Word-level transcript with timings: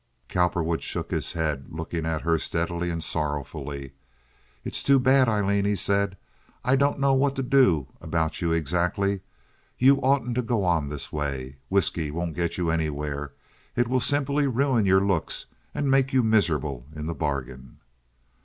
Cowperwood 0.29 0.81
shook 0.81 1.11
his 1.11 1.33
head, 1.33 1.67
looking 1.69 2.07
at 2.07 2.23
her 2.23 2.39
steadily 2.39 2.89
and 2.89 3.03
sorrowfully. 3.03 3.91
"It's 4.63 4.81
too 4.81 4.97
bad, 4.97 5.29
Aileen," 5.29 5.63
he 5.65 5.75
said. 5.75 6.17
"I 6.65 6.75
don't 6.75 6.99
know 6.99 7.13
what 7.13 7.35
to 7.35 7.43
do 7.43 7.85
about 8.01 8.41
you 8.41 8.51
exactly. 8.51 9.21
You 9.77 9.97
oughtn't 10.01 10.33
to 10.33 10.41
go 10.41 10.63
on 10.65 10.89
this 10.89 11.13
way. 11.13 11.57
Whisky 11.69 12.09
won't 12.09 12.33
get 12.33 12.57
you 12.57 12.71
anywhere. 12.71 13.33
It 13.75 13.87
will 13.87 13.99
simply 13.99 14.47
ruin 14.47 14.87
your 14.87 15.01
looks 15.01 15.45
and 15.71 15.91
make 15.91 16.13
you 16.13 16.23
miserable 16.23 16.87
in 16.95 17.05
the 17.05 17.13
bargain." 17.13 17.77